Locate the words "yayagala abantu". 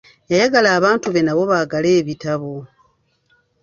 0.31-1.07